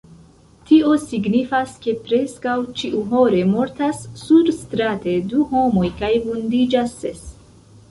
[0.69, 7.25] Tio signifas, ke preskaŭ ĉiuhore mortas surstrate du homoj kaj vundiĝas ses.